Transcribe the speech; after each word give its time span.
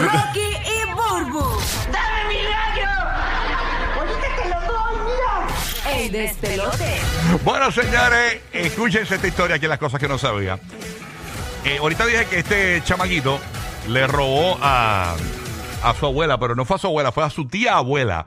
Rocky 0.00 0.40
y 0.40 0.84
Burbu. 0.92 1.60
¡Dame 1.92 2.28
mi 2.28 2.42
gallo! 2.42 2.90
¡Ahorita 3.98 4.28
te 4.42 4.48
lo 4.48 4.60
doy, 4.72 4.96
mira! 5.04 5.96
El 5.96 6.12
despelote. 6.12 7.00
Bueno, 7.44 7.70
señores, 7.70 8.40
escúchense 8.52 9.14
esta 9.16 9.26
historia 9.26 9.56
aquí, 9.56 9.66
las 9.66 9.78
cosas 9.78 10.00
que 10.00 10.08
no 10.08 10.18
sabía. 10.18 10.58
Eh, 11.64 11.78
ahorita 11.78 12.06
dije 12.06 12.24
que 12.26 12.38
este 12.38 12.82
chamaquito 12.84 13.38
le 13.88 14.06
robó 14.06 14.58
a, 14.62 15.14
a 15.82 15.94
su 15.94 16.06
abuela, 16.06 16.38
pero 16.38 16.54
no 16.54 16.64
fue 16.64 16.76
a 16.76 16.78
su 16.78 16.86
abuela, 16.86 17.12
fue 17.12 17.24
a 17.24 17.30
su 17.30 17.46
tía 17.46 17.76
abuela. 17.76 18.26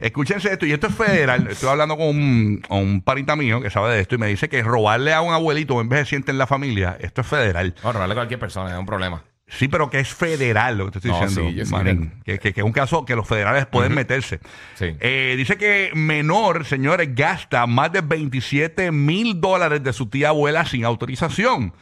Escúchense 0.00 0.52
esto, 0.52 0.66
y 0.66 0.72
esto 0.72 0.88
es 0.88 0.94
federal. 0.94 1.46
Estoy 1.48 1.68
hablando 1.68 1.96
con 1.96 2.08
un, 2.08 2.62
con 2.68 2.78
un 2.78 3.00
parita 3.02 3.36
mío 3.36 3.60
que 3.60 3.70
sabe 3.70 3.94
de 3.94 4.00
esto 4.00 4.16
y 4.16 4.18
me 4.18 4.26
dice 4.26 4.48
que 4.48 4.60
robarle 4.62 5.14
a 5.14 5.20
un 5.20 5.32
abuelito 5.32 5.80
envejeciente 5.80 6.32
en 6.32 6.38
la 6.38 6.48
familia, 6.48 6.96
esto 7.00 7.20
es 7.20 7.26
federal. 7.28 7.74
No, 7.84 7.92
robarle 7.92 8.12
a 8.14 8.16
cualquier 8.16 8.40
persona 8.40 8.72
es 8.72 8.78
un 8.78 8.86
problema. 8.86 9.22
Sí, 9.46 9.68
pero 9.68 9.90
que 9.90 10.00
es 10.00 10.08
federal 10.08 10.78
lo 10.78 10.86
que 10.86 10.92
te 10.92 10.98
estoy 10.98 11.10
No, 11.10 11.20
diciendo, 11.20 11.50
sí, 11.50 11.54
yo 11.56 11.66
sí 11.66 11.72
Manín. 11.72 12.12
que, 12.24 12.38
que- 12.38 12.52
que 12.54 12.60
es 12.60 12.64
un 12.66 12.72
caso 12.72 13.04
que 13.04 13.14
los 13.14 13.28
federales 13.28 13.66
pueden 13.66 13.94
meterse. 13.94 14.40
Sí. 14.74 14.96
Eh, 15.00 15.34
dice 15.36 15.56
que 15.58 15.90
menor, 15.94 16.64
señores, 16.64 17.14
gasta 17.14 17.66
más 17.66 17.92
de 17.92 18.00
27 18.00 18.90
mil 18.90 19.40
dólares 19.40 19.82
de 19.84 19.92
su 19.92 20.06
tía 20.06 20.30
abuela 20.30 20.64
sin 20.64 20.84
autorización. 20.84 21.74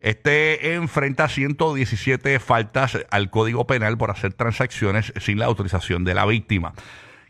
Este 0.00 0.72
enfrenta 0.74 1.28
117 1.28 2.40
faltas 2.40 2.98
al 3.10 3.28
Código 3.30 3.66
Penal 3.66 3.98
por 3.98 4.10
hacer 4.10 4.32
transacciones 4.32 5.12
sin 5.20 5.38
la 5.38 5.44
autorización 5.44 6.04
de 6.04 6.14
la 6.14 6.24
víctima. 6.24 6.72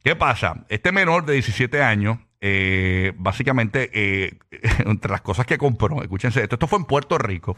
¿Qué 0.04 0.14
pasa? 0.14 0.64
Este 0.68 0.92
menor 0.92 1.26
de 1.26 1.32
17 1.34 1.82
años, 1.82 2.18
eh, 2.40 3.12
básicamente, 3.16 3.90
eh, 3.92 4.38
entre 4.86 5.10
las 5.10 5.20
cosas 5.20 5.46
que 5.46 5.58
compró, 5.58 6.00
escúchense 6.00 6.40
esto, 6.42 6.54
esto 6.54 6.68
fue 6.68 6.78
en 6.78 6.84
Puerto 6.84 7.18
Rico, 7.18 7.56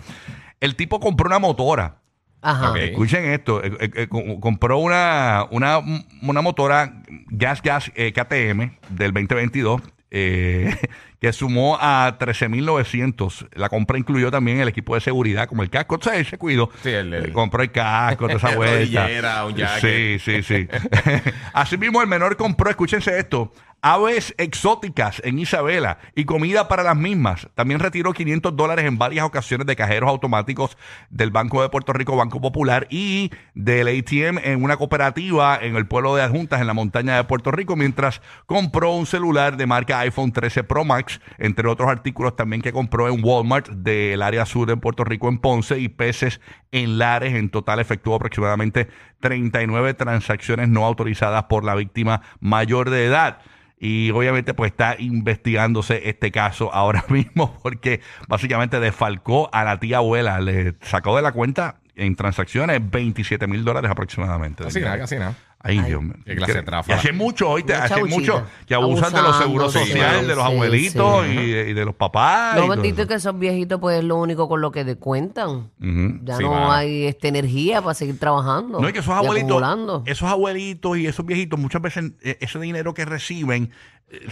el 0.60 0.76
tipo 0.76 0.98
compró 0.98 1.26
una 1.26 1.38
motora. 1.38 1.98
Ajá. 2.42 2.70
Ok. 2.72 2.76
Escuchen 2.78 3.24
esto, 3.26 3.62
eh, 3.64 3.72
eh, 3.80 3.90
eh, 3.94 4.08
co- 4.08 4.40
compró 4.40 4.78
una, 4.78 5.46
una, 5.50 5.78
una 6.22 6.42
motora 6.42 7.02
Gas 7.28 7.62
Gas 7.62 7.92
eh, 7.94 8.12
KTM 8.12 8.76
del 8.90 9.12
2022 9.12 9.80
eh, 10.10 10.76
que 11.20 11.32
sumó 11.32 11.78
a 11.80 12.18
13.900. 12.18 13.48
La 13.54 13.68
compra 13.68 13.96
incluyó 13.98 14.30
también 14.30 14.60
el 14.60 14.68
equipo 14.68 14.94
de 14.94 15.00
seguridad, 15.00 15.46
como 15.48 15.62
el 15.62 15.70
casco, 15.70 15.94
o 15.96 16.02
sea, 16.02 16.16
él 16.16 16.26
se 16.26 16.36
cuidó. 16.36 16.68
Sí, 16.82 16.90
el- 16.90 17.14
el- 17.14 17.26
Eh, 17.26 17.32
compró 17.32 17.62
el 17.62 17.70
casco, 17.70 18.26
toda 18.26 18.36
esa 18.38 18.56
vuelta. 18.56 19.02
Rodillera, 19.04 19.44
un 19.46 19.52
Sí, 19.54 19.58
jacket. 19.60 20.20
sí, 20.20 20.42
sí. 20.42 20.68
Asimismo, 21.52 22.02
el 22.02 22.08
menor 22.08 22.36
compró, 22.36 22.68
escúchense 22.70 23.16
esto, 23.18 23.52
aves 23.82 24.32
exóticas 24.38 25.20
en 25.24 25.40
Isabela 25.40 25.98
y 26.14 26.24
comida 26.24 26.68
para 26.68 26.84
las 26.84 26.96
mismas. 26.96 27.48
También 27.54 27.80
retiró 27.80 28.12
500 28.12 28.56
dólares 28.56 28.86
en 28.86 28.96
varias 28.96 29.26
ocasiones 29.26 29.66
de 29.66 29.74
cajeros 29.74 30.08
automáticos 30.08 30.78
del 31.10 31.30
Banco 31.30 31.60
de 31.62 31.68
Puerto 31.68 31.92
Rico, 31.92 32.16
Banco 32.16 32.40
Popular 32.40 32.86
y 32.90 33.30
del 33.54 33.88
ATM 33.88 34.38
en 34.38 34.62
una 34.62 34.76
cooperativa 34.76 35.58
en 35.60 35.74
el 35.74 35.86
pueblo 35.86 36.14
de 36.14 36.22
Adjuntas, 36.22 36.60
en 36.60 36.68
la 36.68 36.74
montaña 36.74 37.16
de 37.16 37.24
Puerto 37.24 37.50
Rico, 37.50 37.74
mientras 37.74 38.22
compró 38.46 38.92
un 38.92 39.06
celular 39.06 39.56
de 39.56 39.66
marca 39.66 39.98
iPhone 39.98 40.30
13 40.30 40.62
Pro 40.62 40.84
Max, 40.84 41.20
entre 41.38 41.68
otros 41.68 41.90
artículos 41.90 42.36
también 42.36 42.62
que 42.62 42.72
compró 42.72 43.08
en 43.08 43.22
Walmart 43.22 43.68
del 43.68 44.22
área 44.22 44.46
sur 44.46 44.70
en 44.70 44.78
Puerto 44.78 45.02
Rico, 45.02 45.28
en 45.28 45.38
Ponce, 45.38 45.80
y 45.80 45.88
peces 45.88 46.40
en 46.70 46.98
Lares. 46.98 47.34
En 47.34 47.50
total 47.50 47.80
efectuó 47.80 48.14
aproximadamente 48.14 48.88
39 49.20 49.94
transacciones 49.94 50.68
no 50.68 50.84
autorizadas 50.84 51.44
por 51.44 51.64
la 51.64 51.74
víctima 51.74 52.22
mayor 52.40 52.90
de 52.90 53.06
edad. 53.06 53.38
Y 53.84 54.12
obviamente 54.12 54.54
pues 54.54 54.70
está 54.70 54.94
investigándose 54.96 56.08
este 56.08 56.30
caso 56.30 56.70
ahora 56.72 57.04
mismo 57.08 57.58
porque 57.64 58.00
básicamente 58.28 58.78
desfalcó 58.78 59.50
a 59.52 59.64
la 59.64 59.80
tía 59.80 59.96
abuela, 59.96 60.40
le 60.40 60.74
sacó 60.82 61.16
de 61.16 61.22
la 61.22 61.32
cuenta 61.32 61.80
en 61.96 62.14
transacciones 62.14 62.80
27 62.80 63.44
mil 63.48 63.64
dólares 63.64 63.90
aproximadamente. 63.90 64.62
Casi 64.62 64.80
nada, 64.80 64.98
casi 64.98 65.16
nada. 65.16 65.34
Ay, 65.64 65.80
Dios 65.80 66.02
mío. 66.02 66.14
qué 66.24 66.34
clase 66.36 66.54
de 66.54 66.60
Y 66.60 66.64
tráfala. 66.64 66.98
hace 66.98 67.12
mucho, 67.12 67.48
hoy 67.50 67.62
Mucha 67.62 67.84
hace 67.84 68.04
mucho 68.04 68.44
que 68.66 68.74
abusan 68.74 69.12
de 69.12 69.22
los 69.22 69.36
Abusando, 69.36 69.42
seguros 69.44 69.72
sí, 69.72 69.78
sociales, 69.80 70.26
de 70.26 70.34
los 70.34 70.44
sí, 70.46 70.52
abuelitos 70.52 71.24
sí. 71.26 71.32
Y, 71.32 71.50
de, 71.52 71.70
y 71.70 71.72
de 71.72 71.84
los 71.84 71.94
papás. 71.94 72.52
y 72.54 72.56
Lo 72.56 72.62
todo 72.62 72.70
bendito 72.76 72.94
es 72.94 72.98
eso. 73.00 73.08
que 73.08 73.14
esos 73.14 73.38
viejitos, 73.38 73.80
pues 73.80 73.98
es 73.98 74.04
lo 74.04 74.16
único 74.16 74.48
con 74.48 74.60
lo 74.60 74.72
que 74.72 74.84
te 74.84 74.96
cuentan. 74.96 75.70
Ujú. 75.80 76.18
Ya 76.24 76.36
Sí, 76.36 76.42
no 76.44 76.50
mano. 76.50 76.72
hay 76.72 77.04
este, 77.04 77.28
energía 77.28 77.80
para 77.82 77.94
seguir 77.94 78.18
trabajando. 78.18 78.80
No, 78.80 78.86
es 78.86 78.92
que 78.92 78.98
esos 79.00 79.14
y 79.14 79.18
abuelitos, 79.18 79.62
esos 80.06 80.28
abuelitos 80.28 80.98
y 80.98 81.06
esos 81.06 81.24
viejitos 81.24 81.58
muchas 81.58 81.80
veces 81.82 82.12
eh, 82.22 82.38
ese 82.40 82.58
dinero 82.58 82.92
que 82.94 83.04
reciben 83.04 83.70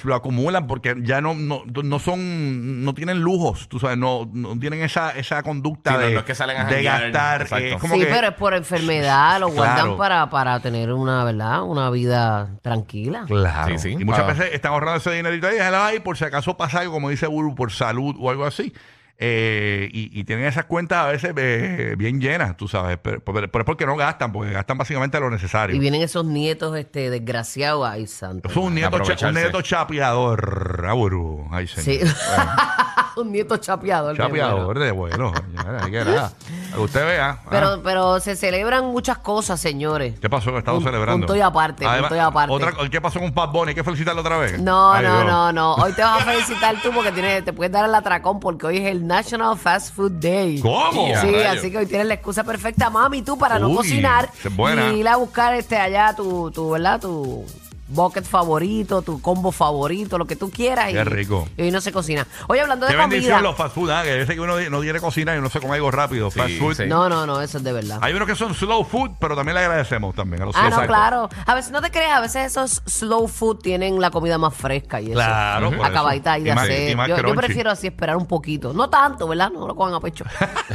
lo 0.05 0.15
acumulan 0.15 0.67
porque 0.67 0.95
ya 1.03 1.23
no, 1.23 1.33
no, 1.35 1.63
no 1.67 1.99
son, 1.99 2.85
no 2.85 2.93
tienen 2.95 3.21
lujos, 3.21 3.67
tú 3.69 3.79
sabes, 3.79 3.97
no, 3.97 4.29
no 4.33 4.59
tienen 4.59 4.83
esa, 4.83 5.13
esa 5.13 5.43
conducta 5.43 5.93
Sí, 5.93 5.99
de, 6.05 6.13
no 6.15 6.19
es 6.21 6.25
que 6.27 6.35
salen 6.35 6.59
a 6.59 6.65
de 6.65 6.83
gastar. 6.83 7.43
exacto. 7.43 7.65
eh, 7.65 7.75
es 7.75 7.81
como 7.81 7.95
sí, 7.95 8.01
que- 8.01 8.07
pero 8.07 8.29
es 8.29 8.35
por 8.35 8.53
enfermedad, 8.55 9.41
lo 9.41 9.49
guardan 9.49 9.77
Claro. 9.77 9.97
para, 9.97 10.29
para 10.29 10.61
tener 10.61 10.93
una, 10.93 11.25
¿verdad? 11.25 11.63
Una 11.63 11.89
vida 11.89 12.51
tranquila. 12.61 13.25
Claro. 13.27 13.79
Sí, 13.79 13.79
sí. 13.79 13.97
Y 13.99 14.05
muchas 14.05 14.27
veces 14.27 14.51
están 14.53 14.73
ahorrando 14.73 14.99
ese 14.99 15.13
dinerito 15.13 15.47
ahí, 15.47 15.55
déjalo 15.55 15.79
ahí 15.83 16.01
por 16.01 16.19
si 16.19 16.25
acaso 16.25 16.57
pasa 16.59 16.81
algo, 16.81 16.93
como 16.93 17.09
dice 17.09 17.27
Buru, 17.27 17.55
por 17.55 17.73
salud 17.73 18.15
o 18.21 18.29
algo 18.29 18.45
así. 18.45 18.75
Eh, 19.23 19.91
y, 19.93 20.19
y 20.19 20.25
tienen 20.25 20.47
esas 20.47 20.65
cuentas 20.65 21.05
a 21.05 21.09
veces 21.09 21.35
eh, 21.37 21.95
bien 21.99 22.23
llenas, 22.23 22.57
tú 22.57 22.67
sabes. 22.69 22.99
Pero, 23.03 23.21
pero- 23.21 23.51
pero 23.51 23.63
es 23.63 23.67
porque 23.67 23.85
no 23.85 23.95
gastan, 23.95 24.33
porque 24.33 24.51
gastan 24.53 24.79
básicamente 24.79 25.21
lo 25.21 25.29
necesario. 25.29 25.77
Y 25.77 25.79
vienen 25.79 26.01
esos 26.01 26.25
nietos 26.25 26.75
este, 26.79 27.11
desgraciados. 27.11 27.87
Ay, 27.87 28.07
santo. 28.07 28.49
Es 28.49 28.57
un 28.57 28.75
nieto, 28.75 28.99
cha- 29.01 29.29
un 29.29 29.35
nieto 29.35 29.61
chapeador, 29.61 30.87
ah, 30.89 30.93
Buru. 30.95 31.47
Ay, 31.53 31.67
señor. 31.67 32.09
Sí. 32.09 32.15
un 33.21 33.31
nieto 33.33 33.59
chapeador. 33.59 34.17
Chapeador 34.17 34.79
de 34.79 34.91
bueno. 34.91 35.33
señora, 35.35 35.85
ahí 35.85 35.91
que 35.91 36.05
nada. 36.05 36.31
Para 36.33 36.75
que 36.77 36.81
usted 36.81 37.05
vea. 37.07 37.31
ah. 37.45 37.47
Pero, 37.51 37.83
pero 37.83 38.21
se 38.21 38.37
celebran 38.37 38.87
muchas 38.87 39.19
cosas, 39.19 39.61
señores. 39.61 40.19
¿Qué 40.19 40.31
pasó 40.31 40.51
que 40.53 40.59
estamos 40.59 40.79
Punto- 40.79 40.91
celebrando? 40.93 41.27
punto 41.27 41.37
y 41.37 41.43
aparte, 41.43 41.85
punto 41.87 42.17
y 42.17 42.19
aparte. 42.19 42.53
Otra, 42.55 42.73
¿Qué 42.91 43.01
pasó 43.03 43.21
con 43.21 43.33
Pat 43.33 43.53
Bunny? 43.53 43.71
¿Hay 43.71 43.75
que 43.75 43.85
felicitarlo 43.85 44.23
otra 44.23 44.39
vez? 44.39 44.59
No, 44.59 44.93
Ay, 44.93 45.05
no, 45.05 45.15
Dios. 45.21 45.27
no, 45.31 45.53
no. 45.53 45.75
Hoy 45.75 45.93
te 45.93 46.01
vas 46.03 46.23
a 46.23 46.25
felicitar 46.31 46.77
tú 46.83 46.91
porque 46.95 47.13
tienes, 47.13 47.45
te 47.45 47.53
puedes 47.53 47.71
dar 47.71 47.85
el 47.85 47.95
atracón 47.95 48.41
porque 48.41 48.67
hoy 48.67 48.79
es 48.79 48.87
el 48.87 49.07
National 49.11 49.57
Fast 49.59 49.93
Food 49.97 50.13
Day. 50.21 50.61
¿Cómo? 50.61 51.09
Sí, 51.21 51.35
así 51.35 51.69
que 51.73 51.79
hoy 51.79 51.87
tienes 51.87 52.07
la 52.07 52.15
excusa 52.15 52.45
perfecta, 52.45 52.89
mami, 52.91 53.23
tú 53.23 53.37
para 53.37 53.59
no 53.59 53.69
Uy, 53.69 53.77
cocinar 53.79 54.31
esa 54.39 54.49
es 54.49 54.57
buena. 54.57 54.93
y 54.93 55.01
ir 55.01 55.09
a 55.09 55.17
buscar 55.17 55.53
este 55.55 55.77
allá 55.77 56.15
tu, 56.17 56.49
tu 56.53 56.71
¿verdad? 56.71 57.01
Tu 57.01 57.45
bucket 57.91 58.25
favorito, 58.25 59.03
tu 59.03 59.21
combo 59.21 59.53
favorito, 59.53 60.17
lo 60.19 60.27
que 60.27 60.37
tú 60.37 60.51
quieras. 60.51 60.87
Qué 60.87 60.93
y, 61.01 61.05
rico. 61.05 61.49
Y 61.57 61.63
hoy 61.63 61.71
no 61.71 61.81
se 61.81 61.93
cocina. 61.93 62.27
Oye, 62.49 62.61
hablando 62.61 62.87
de 62.87 62.93
Qué 62.93 62.99
bendición 62.99 63.33
comida. 63.35 63.49
los 63.49 63.57
fast 63.57 63.75
food, 63.75 63.91
¿ah? 63.91 64.03
que 64.03 64.11
a 64.13 64.15
veces 64.17 64.35
que 64.35 64.41
uno 64.41 64.59
no 64.71 64.81
quiere 64.81 65.01
cocinar 65.01 65.35
y 65.37 65.39
uno 65.39 65.51
se 65.51 65.61
come 65.61 65.75
algo 65.75 65.91
rápido. 65.91 66.31
fast 66.31 66.59
food. 66.59 66.75
sí. 66.77 66.85
No, 66.87 67.09
no, 67.09 67.27
no, 67.27 67.41
eso 67.41 67.59
es 67.59 67.65
de 67.65 67.73
verdad. 67.73 67.99
Hay 68.03 68.13
unos 68.15 68.27
que 68.29 68.35
son 68.37 68.55
slow 68.55 68.85
food, 68.85 69.11
pero 69.21 69.37
también 69.37 69.55
le 69.57 69.61
agradecemos 69.65 70.15
también 70.15 70.43
a 70.43 70.47
los 70.47 70.57
Ah, 70.57 70.71
no, 70.71 70.87
claro. 70.87 71.29
A 71.47 71.55
veces 71.55 71.71
no 71.73 71.81
te 71.83 71.91
creas, 71.91 72.17
a 72.17 72.21
veces 72.21 72.47
esos 72.47 72.83
slow 72.87 73.27
food 73.29 73.59
tienen 73.59 74.01
la 74.01 74.11
comida 74.11 74.39
más 74.39 74.55
fresca 74.55 75.01
y 75.01 75.07
eso. 75.07 75.15
Claro, 75.15 75.67
por 75.67 75.75
eso. 75.77 75.85
Acabadita 75.85 76.33
ahí 76.33 76.43
de 76.45 76.51
Y 76.51 76.55
más- 76.55 76.65
hacer. 76.65 76.91
y 76.91 76.97
más 76.97 77.09
Yo, 77.09 77.17
yo 77.17 77.23
crunchy. 77.23 77.39
prefiero 77.39 77.71
así 77.71 77.87
esperar 77.89 78.17
un 78.17 78.27
poquito. 78.27 78.73
No 78.73 78.89
tanto, 78.89 79.27
¿verdad? 79.29 79.51
No 79.51 79.67
lo 79.67 79.75
cojan 79.75 79.95
a 79.95 80.01
pecho. 80.01 80.25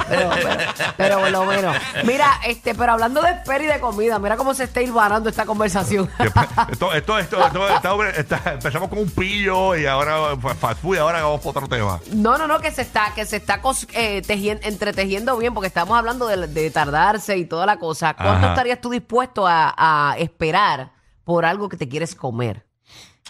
Pero, 0.10 0.30
pero, 0.34 0.58
pero 0.98 1.20
por 1.20 1.32
lo 1.32 1.46
menos. 1.46 1.76
Mira, 2.04 2.28
este, 2.46 2.76
pero 2.76 2.94
hablando 2.94 3.22
de 3.22 3.32
espera 3.32 3.64
y 3.64 3.68
de 3.68 3.80
comida, 3.80 4.20
mira 4.20 4.36
cómo 4.38 4.54
se 4.54 4.66
está 4.66 4.82
hilvanando 4.82 5.30
esta 5.30 5.46
conversación. 5.46 6.08
Que 6.18 6.30
pa- 6.32 6.68
Esto, 6.72 6.94
esto, 6.94 7.05
esto, 7.20 7.40
esto- 7.46 7.68
está- 7.76 8.10
está- 8.10 8.54
empezamos 8.54 8.90
con 8.90 9.00
un 9.00 9.10
pillo 9.10 9.76
y 9.76 9.86
ahora 9.86 10.36
fast 10.60 10.82
food 10.82 10.96
y 10.96 11.00
ahora 11.00 11.22
vamos 11.24 11.42
por 11.42 11.56
otro 11.58 11.68
tema. 11.68 12.00
No, 12.14 12.38
no, 12.38 12.48
no, 12.48 12.60
que 12.60 12.72
se 12.72 12.82
está, 12.82 13.14
que 13.14 13.26
se 13.26 13.38
está 13.38 13.62
cos- 13.62 13.88
eh, 13.94 14.22
tejien- 14.26 14.60
entretejiendo 14.64 15.38
bien, 15.38 15.54
porque 15.54 15.68
estamos 15.68 15.98
hablando 15.98 16.28
de, 16.28 16.48
de 16.48 16.72
tardarse 16.72 17.38
y 17.38 17.46
toda 17.46 17.66
la 17.66 17.78
cosa. 17.80 18.14
¿Cuánto 18.14 18.34
Ajá. 18.46 18.50
estarías 18.50 18.82
tú 18.82 18.90
dispuesto 18.90 19.46
a, 19.48 19.74
a 19.78 20.18
esperar 20.18 20.92
por 21.24 21.46
algo 21.46 21.70
que 21.70 21.78
te 21.78 21.88
quieres 21.88 22.16
comer? 22.16 22.66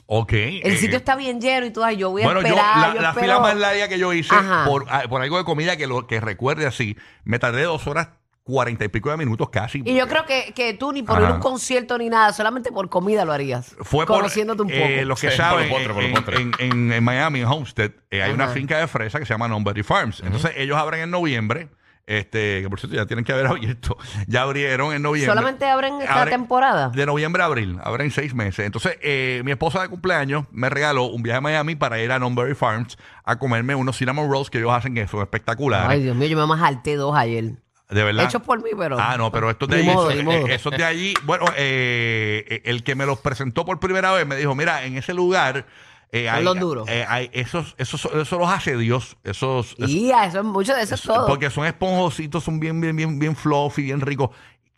Ok. 0.07 0.33
El 0.33 0.73
eh, 0.73 0.77
sitio 0.77 0.97
está 0.97 1.15
bien 1.15 1.41
lleno 1.41 1.65
y 1.65 1.71
tú, 1.71 1.83
ay, 1.83 1.97
yo 1.97 2.11
voy 2.11 2.21
a 2.21 2.25
Bueno, 2.25 2.41
yo, 2.41 2.47
esperar. 2.49 2.77
la, 2.89 2.93
yo 2.93 3.01
la 3.01 3.09
espero- 3.09 3.21
fila 3.25 3.39
más 3.39 3.55
larga 3.57 3.87
que 3.87 3.97
yo 3.97 4.13
hice 4.13 4.35
Ajá. 4.35 4.65
por, 4.65 4.85
ah, 4.89 5.03
por 5.09 5.21
algo 5.21 5.37
de 5.39 5.43
comida 5.45 5.77
que 5.77 5.87
lo 5.87 6.05
que 6.05 6.19
recuerde 6.19 6.67
así, 6.67 6.95
me 7.23 7.39
tardé 7.39 7.63
dos 7.63 7.87
horas 7.87 8.09
cuarenta 8.45 8.85
y 8.85 8.89
pico 8.89 9.09
de 9.09 9.17
minutos 9.17 9.49
casi. 9.49 9.81
Y 9.83 9.95
yo 9.95 10.07
creo 10.07 10.23
que, 10.25 10.53
que 10.55 10.75
tú 10.75 10.93
ni 10.93 11.01
por 11.01 11.17
ir 11.17 11.23
a 11.23 11.27
Ajá. 11.29 11.35
un 11.35 11.41
concierto 11.41 11.97
ni 11.97 12.09
nada, 12.09 12.31
solamente 12.31 12.71
por 12.71 12.87
comida 12.89 13.25
lo 13.25 13.33
harías. 13.33 13.75
Fue 13.81 14.05
por 14.05 14.17
Conociéndote 14.17 14.61
un 14.61 14.67
poco. 14.69 14.79
eh, 14.81 15.03
los 15.03 15.19
que 15.19 15.31
Sí, 15.31 15.37
saben 15.37 15.67
por 15.67 15.83
por 15.83 15.95
lo 15.95 16.01
en, 16.01 16.15
en- 16.27 16.53
en- 16.59 16.93
en 16.93 17.03
Miami, 17.03 17.39
en 17.41 17.47
Homestead, 17.47 17.91
eh, 18.11 18.21
hay 18.21 18.31
una 18.31 18.45
Ajá. 18.45 18.53
finca 18.53 18.77
de 18.77 18.87
fresa 18.87 19.17
que 19.19 19.25
se 19.25 19.33
llama 19.33 19.47
Nonberry 19.47 19.81
Farms. 19.81 20.21
Entonces 20.23 20.51
ellos 20.57 20.77
abren 20.77 21.01
en 21.01 21.11
noviembre. 21.11 21.69
Este, 22.07 22.61
que 22.61 22.69
por 22.69 22.79
cierto 22.79 22.95
ya 22.95 23.07
tienen 23.07 23.25
que 23.25 23.31
haber 23.33 23.47
abierto. 23.47 23.97
Ya 24.27 24.43
abrieron 24.43 24.93
en 24.93 25.01
noviembre. 25.01 25.31
¿Solamente 25.33 25.65
abren 25.65 25.99
esta 26.01 26.21
Abren 26.21 26.35
temporada? 26.41 26.89
De 26.89 27.03
noviembre 27.07 27.41
a 27.41 27.47
abril. 27.47 27.79
Abren 27.83 28.11
seis 28.11 28.35
meses. 28.35 28.63
Entonces, 28.63 28.99
eh, 29.01 29.41
mi 29.43 29.49
esposa 29.49 29.81
de 29.81 29.89
cumpleaños 29.89 30.45
me 30.51 30.69
regaló 30.69 31.05
un 31.05 31.23
viaje 31.23 31.39
a 31.39 31.41
Miami 31.41 31.75
para 31.75 31.99
ir 31.99 32.11
a 32.11 32.19
Nonberry 32.19 32.53
Farms 32.53 32.95
a 33.23 33.39
comerme 33.39 33.73
unos 33.73 33.97
cinnamon 33.97 34.29
rolls 34.29 34.51
que 34.51 34.59
ellos 34.59 34.71
hacen 34.71 34.93
que 34.93 35.07
son 35.07 35.21
espectaculares. 35.21 35.89
Ay, 35.89 36.03
Dios 36.03 36.15
mío, 36.15 36.27
yo 36.27 36.37
me 36.37 36.45
más 36.45 36.61
dos 36.83 37.15
ayer. 37.15 37.53
De 37.89 38.03
verdad. 38.03 38.25
Hechos 38.25 38.41
por 38.41 38.63
mí, 38.63 38.71
pero. 38.77 38.97
Ah, 38.99 39.15
no, 39.17 39.31
pero 39.31 39.49
estos 39.49 39.69
de 39.69 39.77
allí, 39.77 39.85
modo, 39.85 40.09
esos, 40.09 40.33
eh, 40.33 40.55
esos 40.55 40.71
de 40.75 40.83
allí, 40.83 41.13
bueno, 41.23 41.45
eh, 41.55 42.61
el 42.65 42.83
que 42.83 42.95
me 42.95 43.05
los 43.05 43.19
presentó 43.19 43.63
por 43.65 43.79
primera 43.79 44.11
vez 44.11 44.25
me 44.25 44.35
dijo, 44.35 44.55
mira, 44.55 44.85
en 44.85 44.97
ese 44.97 45.13
lugar 45.13 45.65
eh, 46.11 46.29
hay, 46.29 46.43
los 46.43 46.59
duros. 46.59 46.87
eh, 46.89 47.05
hay 47.07 47.29
esos, 47.33 47.75
esos, 47.77 48.05
eso 48.05 48.39
los 48.39 48.49
hace 48.49 48.75
Dios, 48.77 49.17
esos, 49.23 49.75
esos- 49.77 49.89
Y 49.89 50.11
eso 50.11 50.39
es 50.39 50.45
mucho 50.45 50.73
de 50.73 50.81
eso 50.81 50.95
es 50.95 51.01
todo. 51.01 51.27
porque 51.27 51.49
son 51.49 51.65
esponjositos, 51.65 52.43
son 52.43 52.59
bien, 52.59 52.79
bien, 52.81 52.95
bien, 52.95 53.19
bien 53.19 53.35
fluffy, 53.35 53.83
bien 53.83 54.01
ricos. 54.01 54.29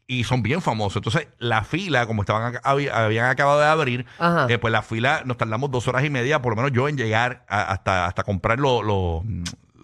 y 0.09 0.23
son 0.23 0.41
bien 0.41 0.61
famosos. 0.61 0.95
Entonces, 0.97 1.27
la 1.37 1.65
fila, 1.65 2.07
como 2.07 2.21
estaban 2.21 2.59
habían 2.63 3.25
acabado 3.25 3.59
de 3.59 3.65
abrir, 3.65 4.05
eh, 4.47 4.57
pues 4.57 4.71
la 4.71 4.81
fila 4.81 5.23
nos 5.25 5.35
tardamos 5.35 5.69
dos 5.69 5.85
horas 5.89 6.05
y 6.05 6.09
media, 6.09 6.41
por 6.41 6.53
lo 6.53 6.55
menos 6.55 6.71
yo, 6.71 6.87
en 6.87 6.95
llegar 6.95 7.43
a- 7.49 7.63
hasta, 7.73 8.05
hasta 8.05 8.23
comprar 8.23 8.57
lo- 8.57 8.81
lo- 8.83 9.23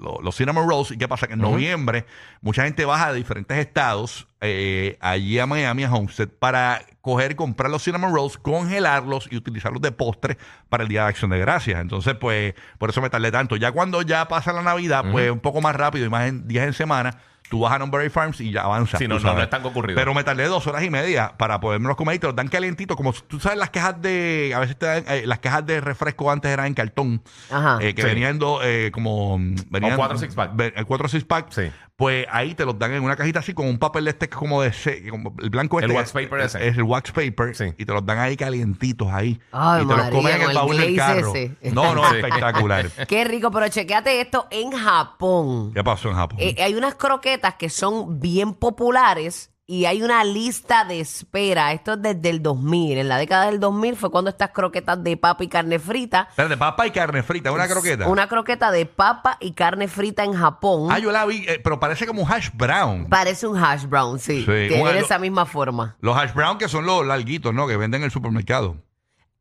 lo- 0.03 0.19
los 0.21 0.35
cinnamon 0.35 0.67
rolls. 0.69 0.91
¿Y 0.91 0.97
qué 0.97 1.07
pasa? 1.07 1.25
Que 1.27 1.33
en 1.33 1.39
noviembre 1.39 2.05
mucha 2.41 2.63
gente 2.65 2.85
baja 2.85 3.11
de 3.11 3.17
diferentes 3.17 3.57
estados 3.57 4.27
eh, 4.41 4.97
allí 4.99 5.39
a 5.39 5.45
Miami, 5.47 5.85
a 5.85 5.91
Homestead, 5.93 6.27
para 6.27 6.81
coger 7.01 7.31
y 7.31 7.35
comprar 7.35 7.71
los 7.71 7.81
cinnamon 7.83 8.13
rolls, 8.13 8.37
congelarlos 8.37 9.27
y 9.31 9.37
utilizarlos 9.37 9.81
de 9.81 9.91
postre 9.93 10.37
para 10.69 10.83
el 10.83 10.89
Día 10.89 11.03
de 11.03 11.09
Acción 11.09 11.31
de 11.31 11.39
Gracias. 11.39 11.79
Entonces, 11.79 12.15
pues, 12.15 12.53
por 12.77 12.89
eso 12.89 13.01
me 13.01 13.09
tardé 13.09 13.31
tanto. 13.31 13.55
Ya 13.55 13.71
cuando 13.71 14.01
ya 14.01 14.27
pasa 14.27 14.51
la 14.53 14.61
Navidad, 14.61 15.05
pues 15.11 15.31
un 15.31 15.39
poco 15.39 15.61
más 15.61 15.75
rápido 15.75 16.05
y 16.05 16.09
más 16.09 16.27
en 16.27 16.47
días 16.47 16.65
en 16.67 16.73
semana, 16.73 17.17
tú 17.53 17.59
vas 17.59 17.71
a 17.71 17.77
Numberry 17.77 18.09
Farms 18.09 18.41
y 18.41 18.51
ya 18.51 18.61
avanzas. 18.63 18.97
Sí, 18.97 19.07
no, 19.07 19.19
no, 19.19 19.35
no 19.35 19.43
es 19.43 19.47
tan 19.47 19.61
concurrido. 19.61 19.95
Pero 19.95 20.11
me 20.15 20.23
tardé 20.23 20.45
dos 20.47 20.65
horas 20.65 20.81
y 20.83 20.89
media 20.89 21.35
para 21.37 21.59
podérmelos 21.59 21.95
comer 21.95 22.15
y 22.15 22.19
te 22.19 22.25
los 22.25 22.35
dan 22.35 22.47
calientitos. 22.47 22.97
Como 22.97 23.13
tú 23.13 23.39
sabes, 23.39 23.59
las 23.59 23.69
quejas 23.69 24.01
de. 24.01 24.53
A 24.55 24.59
veces 24.59 24.75
te 24.75 24.87
dan. 24.87 25.03
eh, 25.07 25.21
las 25.27 25.37
quejas 25.37 25.63
de 25.63 25.79
refresco 25.79 26.31
antes 26.31 26.49
eran 26.49 26.65
en 26.65 26.73
cartón. 26.73 27.21
Ajá. 27.51 27.77
eh, 27.79 27.93
que 27.93 28.01
Sí. 28.01 28.07
venían 28.07 28.39
do- 28.39 28.61
eh, 28.63 28.89
como. 28.91 29.37
mm, 29.37 29.55
Venían, 29.69 29.95
cuatro 29.97 30.17
six 30.17 30.33
pack. 30.33 30.51
ve- 30.55 30.73
El 30.75 30.85
4 30.87 31.07
six 31.07 31.23
pack. 31.25 31.51
Sí. 31.51 31.71
Pues 31.95 32.25
ahí 32.31 32.55
te 32.55 32.65
los 32.65 32.77
dan 32.79 32.91
en 32.93 33.03
una 33.03 33.15
cajita 33.15 33.39
así 33.39 33.53
con 33.53 33.67
un 33.67 33.77
papel 33.77 34.05
de 34.05 34.09
este 34.11 34.27
que 34.27 34.33
es 34.33 34.39
como 34.39 34.63
de. 34.63 34.73
se- 34.73 35.07
como 35.09 35.35
el 35.39 35.49
blanco 35.51 35.77
El 35.79 35.85
este. 35.85 35.95
wax 35.95 36.11
paper 36.11 36.39
es, 36.39 36.55
ese. 36.55 36.67
es 36.67 36.75
el 36.77 36.83
wax 36.83 37.11
paper. 37.11 37.55
Sí. 37.55 37.65
Y 37.77 37.85
te 37.85 37.93
los 37.93 38.03
dan 38.03 38.17
ahí 38.17 38.35
calientitos 38.35 39.07
ahí. 39.11 39.39
Ay, 39.51 39.83
y 39.83 39.87
te 39.87 39.93
los 39.93 39.97
María, 39.97 40.11
comes 40.11 40.33
en 40.33 40.41
con 40.41 40.43
el 40.43 40.49
el 40.49 40.55
baúl 40.57 40.77
del 40.77 40.93
glaze 40.95 41.21
carro. 41.21 41.35
ese. 41.35 41.71
No, 41.71 41.93
no, 41.93 42.03
Sí. 42.09 42.15
espectacular. 42.15 42.89
Qué 43.07 43.23
rico, 43.25 43.51
pero 43.51 43.67
chequeate 43.67 44.21
esto 44.21 44.47
en 44.49 44.71
Japón. 44.71 45.71
¿Qué 45.73 45.83
pasó 45.83 46.09
en 46.09 46.15
Japón? 46.15 46.39
Eh, 46.41 46.55
hay 46.63 46.73
unas 46.73 46.95
croquetas 46.95 47.53
que 47.55 47.69
son 47.69 48.19
bien 48.19 48.55
populares 48.55 49.51
y 49.65 49.85
hay 49.85 50.01
una 50.03 50.23
lista 50.25 50.83
de 50.85 50.99
espera. 50.99 51.71
Esto 51.71 51.93
es 51.93 52.01
desde 52.01 52.29
el 52.29 52.41
2000. 52.43 52.97
En 52.97 53.07
la 53.07 53.17
década 53.17 53.45
del 53.45 53.59
2000 53.59 53.95
fue 53.95 54.11
cuando 54.11 54.29
estas 54.29 54.49
croquetas 54.51 55.01
de 55.03 55.15
papa 55.15 55.43
y 55.43 55.47
carne 55.47 55.79
frita. 55.79 56.27
Espérate, 56.29 56.57
papa 56.57 56.85
y 56.87 56.91
carne 56.91 57.23
frita, 57.23 57.51
una 57.51 57.67
croqueta. 57.67 58.07
Una 58.07 58.27
croqueta 58.27 58.71
de 58.71 58.85
papa 58.85 59.37
y 59.39 59.53
carne 59.53 59.87
frita 59.87 60.23
en 60.25 60.33
Japón. 60.33 60.89
Ah, 60.91 60.99
yo 60.99 61.11
la 61.11 61.25
vi, 61.25 61.45
eh, 61.47 61.61
pero 61.63 61.79
parece 61.79 62.05
como 62.05 62.21
un 62.23 62.31
hash 62.31 62.49
brown. 62.53 63.07
Parece 63.09 63.47
un 63.47 63.57
hash 63.57 63.85
brown, 63.85 64.19
sí. 64.19 64.39
Sí, 64.41 64.45
Tiene 64.45 64.79
bueno, 64.79 64.99
esa 64.99 65.17
misma 65.17 65.45
forma. 65.45 65.95
Los 66.01 66.17
hash 66.17 66.33
brown 66.33 66.57
que 66.57 66.67
son 66.67 66.85
los 66.85 67.05
larguitos, 67.05 67.53
¿no? 67.53 67.65
Que 67.67 67.77
venden 67.77 68.01
en 68.01 68.05
el 68.05 68.11
supermercado. 68.11 68.75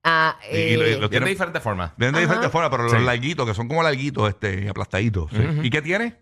Ah, 0.04 0.36
Y- 0.52 0.56
y 0.56 0.76
lo- 0.76 0.84
eh, 0.84 0.90
y 0.90 0.94
lo- 0.94 1.00
de 1.02 1.08
tienen- 1.10 1.28
diferentes 1.28 1.62
formas. 1.62 1.92
Venden 1.96 2.14
de 2.16 2.20
diferentes 2.22 2.50
formas, 2.50 2.70
pero 2.70 2.88
Sí. 2.88 2.94
los 2.96 3.04
larguitos, 3.04 3.46
que 3.46 3.54
son 3.54 3.69
como 3.69 3.82
larguitos, 3.82 4.28
este, 4.28 4.69
aplastaditos. 4.69 5.30
sí. 5.30 5.38
¿Y 5.62 5.70
qué 5.70 5.80
tiene? 5.82 6.16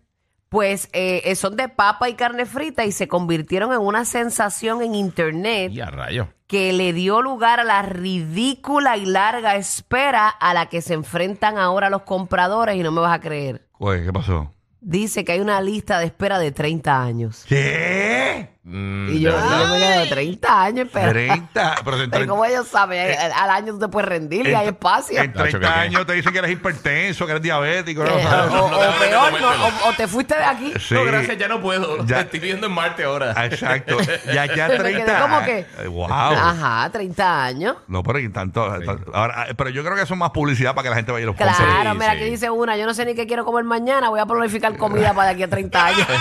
Pues 0.51 0.89
eh, 0.91 1.21
eh, 1.23 1.35
son 1.35 1.55
de 1.55 1.69
papa 1.69 2.09
y 2.09 2.15
carne 2.15 2.45
frita 2.45 2.83
y 2.83 2.91
se 2.91 3.07
convirtieron 3.07 3.71
en 3.71 3.79
una 3.79 4.03
sensación 4.03 4.81
en 4.81 4.95
internet 4.95 5.71
Y 5.71 5.79
a 5.79 5.85
rayo. 5.85 6.27
que 6.45 6.73
le 6.73 6.91
dio 6.91 7.21
lugar 7.21 7.61
a 7.61 7.63
la 7.63 7.81
ridícula 7.83 8.97
y 8.97 9.05
larga 9.05 9.55
espera 9.55 10.27
a 10.27 10.53
la 10.53 10.65
que 10.65 10.81
se 10.81 10.93
enfrentan 10.93 11.57
ahora 11.57 11.89
los 11.89 12.01
compradores 12.01 12.75
y 12.75 12.83
no 12.83 12.91
me 12.91 12.99
vas 12.99 13.13
a 13.15 13.21
creer. 13.21 13.65
¿qué 13.79 14.11
pasó? 14.11 14.53
Dice 14.81 15.23
que 15.23 15.31
hay 15.31 15.39
una 15.39 15.61
lista 15.61 15.99
de 15.99 16.07
espera 16.07 16.37
de 16.37 16.51
30 16.51 17.01
años. 17.01 17.45
¿Qué? 17.47 18.49
Mm, 18.63 19.09
Y 19.09 19.21
yo, 19.21 19.31
yo 19.31 19.67
me 19.73 19.79
quedo 19.79 20.07
30 20.09 20.61
años 20.63 20.85
esperando. 20.85 21.13
30. 21.13 21.75
Pero 21.83 21.97
en 21.97 22.09
Pero 22.11 22.11
30, 22.11 22.27
como 22.27 22.45
ellos 22.45 22.67
saben, 22.67 23.17
al, 23.19 23.31
al 23.31 23.49
año 23.49 23.73
tú 23.73 23.79
te 23.79 23.87
puedes 23.87 24.07
rendir 24.07 24.47
y 24.47 24.53
hay 24.53 24.67
espacio. 24.67 25.19
en 25.19 25.33
30 25.33 25.43
Nacho, 25.43 25.59
¿qué, 25.59 25.65
qué? 25.65 25.79
años 25.79 26.05
te 26.05 26.13
dicen 26.13 26.31
que 26.31 26.37
eres 26.39 26.51
hipertenso, 26.51 27.25
que 27.25 27.31
eres 27.31 27.41
diabético. 27.41 28.03
Eh, 28.05 28.23
¿no? 28.51 28.65
o, 28.65 28.65
o- 28.67 28.81
a 28.83 28.91
peor, 28.99 29.31
no, 29.31 29.37
pero- 29.37 29.49
o, 29.49 29.89
o 29.89 29.93
te 29.97 30.07
fuiste 30.07 30.35
de 30.35 30.43
aquí. 30.43 30.73
Sí. 30.79 30.93
No, 30.93 31.03
gracias, 31.05 31.39
ya 31.39 31.47
no 31.47 31.59
puedo. 31.59 32.05
Ya. 32.05 32.19
Estoy 32.21 32.39
viviendo 32.39 32.67
en 32.67 32.73
Marte 32.73 33.03
ahora. 33.03 33.33
Ah, 33.35 33.47
Exacto. 33.47 33.97
Ya, 34.31 34.45
ya 34.45 34.67
Me 34.67 34.77
30. 34.77 35.05
quedé 35.05 35.19
como 35.21 35.43
que- 35.43 35.65
Eh, 35.79 35.87
Wow. 35.87 36.11
Ajá, 36.11 36.87
30 36.91 37.43
años. 37.43 37.77
No, 37.87 38.03
pero, 38.03 38.19
y 38.19 38.29
tanto, 38.29 38.63
tanto- 38.85 39.11
ahora, 39.15 39.47
eh, 39.49 39.55
pero 39.55 39.71
yo 39.71 39.83
creo 39.83 39.95
que 39.95 40.03
eso 40.03 40.13
es 40.13 40.19
más 40.19 40.29
publicidad 40.29 40.75
para 40.75 40.83
que 40.83 40.89
la 40.91 40.95
gente 40.97 41.11
vaya 41.11 41.23
y 41.23 41.25
los. 41.25 41.35
Claro, 41.35 41.55
Sí, 41.57 41.63
mira, 41.97 42.11
sí. 42.11 42.17
aquí 42.17 42.25
dice 42.25 42.51
una, 42.51 42.77
yo 42.77 42.85
no 42.85 42.93
sé 42.93 43.05
ni 43.07 43.15
qué 43.15 43.25
quiero 43.25 43.43
comer 43.43 43.63
mañana, 43.63 44.09
voy 44.09 44.19
a 44.19 44.25
planificar 44.27 44.77
comida 44.77 45.13
para 45.15 45.29
de 45.29 45.33
aquí 45.33 45.41
a 45.43 45.49
30 45.49 45.83
años. 45.87 46.07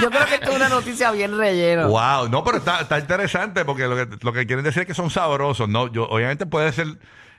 yo 0.06 0.10
creo 0.10 0.26
que 0.26 0.34
esto 0.36 0.50
es 0.50 0.56
una 0.56 0.68
noticia 0.68 1.10
bien 1.10 1.36
relleno. 1.36 1.88
Wow, 1.88 2.28
no, 2.28 2.44
pero 2.44 2.58
está, 2.58 2.98
interesante 2.98 3.64
porque 3.64 3.88
lo 3.88 3.96
que, 3.96 4.08
lo 4.20 4.32
que 4.32 4.46
quieren 4.46 4.64
decir 4.64 4.82
es 4.82 4.86
que 4.86 4.94
son 4.94 5.10
sabrosos, 5.10 5.68
¿no? 5.68 5.90
Yo, 5.90 6.04
obviamente 6.08 6.46
puede 6.46 6.72
ser. 6.72 6.86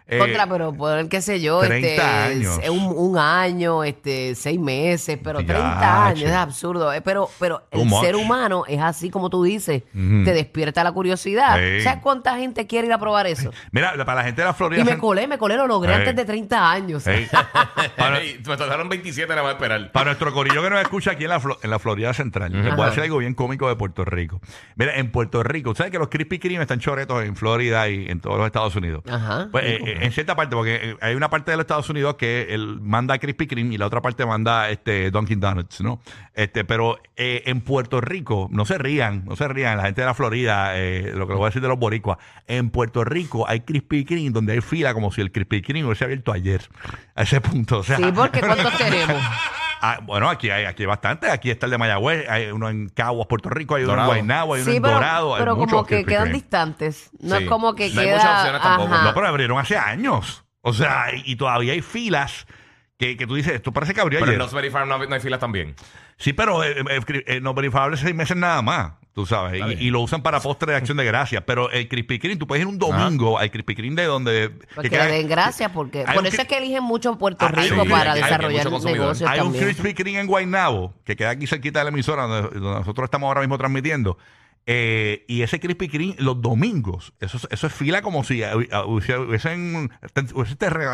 Eh, 0.08 0.18
Contra, 0.20 0.48
pero 0.48 0.74
poder, 0.74 1.08
qué 1.10 1.22
sé 1.22 1.42
yo, 1.42 1.60
30 1.60 1.88
este, 1.88 2.02
años. 2.02 2.60
es 2.64 2.70
un, 2.70 2.86
un 2.96 3.18
año, 3.18 3.84
este, 3.84 4.36
seis 4.36 4.60
meses, 4.60 5.20
pero 5.24 5.42
Ya, 5.42 5.48
30 5.48 6.06
años, 6.08 6.20
che. 6.22 6.26
es 6.28 6.32
absurdo. 6.34 6.94
eh, 6.94 7.02
Pero, 7.02 7.30
pero 7.40 7.64
Too 7.72 7.82
el 7.82 7.88
much. 7.88 8.04
ser 8.06 8.16
humano 8.16 8.64
es 8.68 8.82
así 8.82 9.10
como 9.10 9.30
tú 9.30 9.44
dices, 9.44 9.84
te 9.94 10.34
despierta 10.34 10.84
la 10.84 10.92
curiosidad. 10.92 11.58
Sí. 11.58 11.82
¿Sabes 11.82 12.00
cuánta 12.02 12.38
gente 12.38 12.68
quiere 12.68 12.88
ir 12.88 12.94
a 12.94 13.00
probar 13.00 13.28
eso? 13.28 13.52
Mira, 13.72 13.94
para 14.06 14.16
la 14.16 14.24
gente 14.24 14.42
de 14.42 14.48
la 14.48 14.54
Florida. 14.54 14.82
Y 14.82 14.86
me 14.86 14.98
colé, 14.98 15.28
me 15.28 15.38
colé, 15.38 15.56
lo 15.58 15.68
logré 15.68 15.94
antes 15.94 16.16
de 16.16 16.26
30 16.26 16.72
años. 16.72 17.04
Sí. 17.04 17.12
para, 17.98 18.20
me 18.20 18.58
tardaron 18.58 18.90
27 18.90 19.28
nada 19.30 19.44
más 19.44 19.54
esperar. 19.54 19.92
para 19.92 20.06
nuestro 20.06 20.34
corillo 20.34 20.62
que 20.64 20.70
nos 20.70 20.82
escucha 20.82 21.12
aquí 21.12 21.24
en 21.26 21.30
la, 21.30 21.42
en 21.62 21.70
la 21.70 21.80
Florida 21.80 22.14
Central, 22.14 22.52
les 22.64 22.76
voy 22.76 22.86
a 22.86 22.88
decir 22.90 23.04
algo 23.04 23.18
bien 23.18 23.34
cómico 23.34 23.68
de 23.68 23.76
Puerto 23.76 24.06
Rico. 24.06 24.40
Mira, 24.76 24.96
en 24.96 25.12
Puerto 25.12 25.44
Rico, 25.44 25.76
¿sabes 25.76 25.92
que 25.92 26.00
los 26.00 26.08
Krispy 26.08 26.40
Kreme 26.40 26.62
están 26.62 26.80
choretos 26.80 27.24
en 27.24 27.36
Florida 27.36 27.88
y 27.90 28.08
en 28.08 28.20
todos 28.20 28.38
los 28.38 28.46
Estados 28.46 28.76
Unidos? 28.76 29.04
Ajá. 29.10 29.50
Pues, 29.52 29.66
eh, 29.66 29.97
eh, 30.02 30.06
en 30.06 30.12
cierta 30.12 30.36
parte, 30.36 30.56
porque 30.56 30.76
eh, 30.76 30.98
hay 31.02 31.16
una 31.16 31.30
parte 31.30 31.52
de 31.52 31.58
los 31.58 31.64
Estados 31.64 31.90
Unidos 31.90 32.16
que 32.16 32.48
él 32.50 32.80
manda 32.82 33.18
Krispy 33.18 33.48
Kreme 33.48 33.76
y 33.76 33.78
la 33.78 33.88
otra 33.88 34.02
parte 34.02 34.26
manda 34.26 34.70
este 34.70 35.12
Dunkin' 35.12 35.40
Donuts, 35.40 35.82
¿no? 35.82 36.00
Este, 36.34 36.64
pero 36.66 37.00
eh, 37.16 37.44
en 37.46 37.62
Puerto 37.62 38.00
Rico, 38.00 38.48
no 38.52 38.66
se 38.66 38.78
rían, 38.78 39.26
no 39.26 39.36
se 39.36 39.48
rían, 39.48 39.78
la 39.78 39.84
gente 39.84 40.02
de 40.02 40.08
la 40.08 40.14
Florida, 40.14 40.78
eh, 40.78 41.12
lo 41.16 41.26
que 41.26 41.34
les 41.34 41.38
voy 41.38 41.46
a 41.46 41.50
decir 41.50 41.62
de 41.62 41.68
los 41.68 41.80
boricuas, 41.80 42.18
en 42.48 42.70
Puerto 42.70 43.04
Rico 43.04 43.48
hay 43.48 43.62
Krispy 43.62 44.06
Kreme 44.06 44.30
donde 44.30 44.54
hay 44.54 44.62
fila 44.62 44.94
como 44.94 45.12
si 45.12 45.22
el 45.22 45.32
Krispy 45.32 45.62
Kreme 45.62 45.86
hubiese 45.86 46.06
abierto 46.06 46.32
ayer, 46.32 46.62
a 47.16 47.24
ese 47.24 47.42
punto. 47.42 47.80
O 47.80 47.84
sea, 47.84 47.98
Sí, 47.98 48.04
porque 48.16 48.40
¿cuántos 48.40 48.78
tenemos? 48.78 49.22
Ah, 49.82 50.00
bueno, 50.04 50.30
aquí 50.30 50.50
hay, 50.50 50.66
aquí 50.66 50.84
hay 50.84 50.88
bastante. 50.88 51.30
Aquí 51.30 51.50
está 51.52 51.66
el 51.68 51.72
de 51.72 51.78
Mayagüez, 51.78 52.28
hay 52.30 52.48
uno 52.48 52.70
en 52.70 52.90
Caguas, 52.90 53.28
Puerto 53.28 53.50
Rico, 53.50 53.76
hay 53.76 53.84
uno 53.84 53.92
Dorado. 53.94 54.10
en 54.14 54.18
Guaynabo, 54.18 54.54
hay 54.56 54.62
uno 54.62 54.72
Sí, 54.72 54.78
en 54.78 54.82
pero, 54.84 54.94
Dorado. 54.96 55.36
hay 55.36 55.40
pero 55.42 55.52
como 55.56 55.66
muchos 55.66 55.88
que 55.88 55.96
Krispy 55.96 56.10
quedan 56.12 56.24
Kreme. 56.24 56.40
distantes. 56.40 57.10
No 57.20 57.38
Sí. 57.38 57.44
es 57.44 57.50
como 57.50 57.76
que 57.76 57.90
No 57.92 58.02
hay 58.02 58.08
queda. 58.08 58.18
muchas 58.18 58.38
opciones 58.40 58.62
tampoco. 58.62 58.94
ajá. 58.94 59.04
No, 59.04 59.14
pero 59.14 59.28
abrieron 59.28 59.60
hace 59.60 59.78
años. 59.78 60.44
O 60.62 60.74
sea, 60.74 61.06
y, 61.16 61.32
y 61.32 61.36
todavía 61.36 61.74
hay 61.74 61.82
filas 61.82 62.46
que, 62.98 63.16
que 63.16 63.28
tú 63.28 63.36
dices, 63.36 63.54
esto 63.54 63.72
parece 63.72 63.94
que 63.94 64.02
abrió 64.02 64.20
Pero 64.20 64.32
en 64.32 64.36
ayer. 64.36 64.40
Knott's 64.42 64.54
Berry 64.54 64.70
Farm 64.72 64.90
no, 64.90 64.98
no 65.06 65.14
hay 65.16 65.22
filas 65.22 65.40
también. 65.40 65.76
Sí, 66.18 66.34
pero 66.34 66.64
eh, 66.64 66.76
eh, 66.90 67.24
eh, 67.28 67.40
no 67.42 67.54
verificable 67.54 67.96
seis 67.98 68.16
meses 68.16 68.36
nada 68.36 68.62
más, 68.64 68.94
tú 69.18 69.26
sabes. 69.26 69.60
Y, 69.80 69.88
y 69.88 69.90
lo 69.90 70.02
usan 70.02 70.22
para 70.22 70.40
postre 70.40 70.74
de 70.74 70.78
acción 70.78 70.96
de 70.96 71.04
gracias. 71.04 71.42
Pero 71.44 71.72
el 71.72 71.88
Krispy 71.88 72.20
Kreme, 72.20 72.36
tú 72.36 72.46
puedes 72.46 72.62
ir 72.62 72.68
un 72.68 72.78
domingo 72.78 73.40
al 73.40 73.50
Krispy 73.50 73.74
Kreme 73.74 73.96
de 74.00 74.06
donde... 74.08 74.52
Porque 74.76 74.92
que 74.92 74.98
le 75.00 75.08
den 75.08 75.28
gracias, 75.28 75.72
porque 75.72 76.04
por 76.06 76.18
un 76.20 76.28
eso 76.28 76.44
es 76.44 76.48
que 76.48 76.60
eligen 76.60 76.84
mucho 76.84 77.10
en 77.10 77.18
Puerto 77.18 77.44
Ah, 77.44 77.52
hay 77.58 77.72
Rico 77.72 77.84
para 77.90 78.12
hay- 78.12 78.22
desarrollar 78.22 78.70
consumidor. 78.70 79.00
negocios 79.08 79.28
Hay 79.28 79.40
un. 79.40 79.54
Krispy 79.54 79.96
Kreme 79.96 80.20
en 80.20 80.28
Guaynabo, 80.28 80.94
que 81.04 81.16
queda 81.16 81.32
aquí 81.32 81.48
cerquita 81.48 81.80
de 81.80 81.86
la 81.86 81.90
emisora 81.90 82.28
donde, 82.28 82.60
donde 82.60 82.80
nosotros 82.80 83.06
estamos 83.06 83.28
ahora 83.28 83.42
mismo 83.42 83.58
transmitiendo. 83.58 84.20
Eh, 84.68 85.26
y 85.28 85.42
ese 85.42 85.60
Krispy 85.60 85.88
Kreme 85.90 86.16
los 86.20 86.40
domingos, 86.40 87.12
eso, 87.20 87.38
es- 87.38 87.48
eso 87.50 87.66
es 87.66 87.74
fila 87.74 88.04
como 88.04 88.24
si 88.24 88.42
hubiese- 88.44 89.18
hubiesen, 89.18 89.90